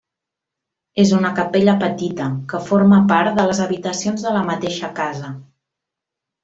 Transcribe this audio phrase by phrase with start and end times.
[1.03, 5.35] És una capella petita, que forma part de les habitacions de la mateixa casa.